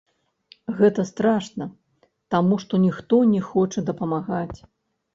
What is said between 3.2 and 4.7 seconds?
не хоча дапамагаць.